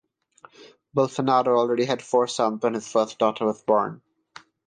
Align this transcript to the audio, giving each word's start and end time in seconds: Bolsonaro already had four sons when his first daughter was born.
Bolsonaro 0.95 1.55
already 1.55 1.85
had 1.85 2.01
four 2.01 2.25
sons 2.27 2.63
when 2.63 2.73
his 2.73 2.91
first 2.91 3.19
daughter 3.19 3.45
was 3.45 3.61
born. 3.61 4.01